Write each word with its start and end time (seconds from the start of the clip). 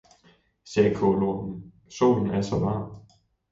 sagde 0.65 0.95
kålormen, 0.95 1.73
solen 1.89 2.29
er 2.29 2.41
så 2.41 2.55
varm! 2.59 3.01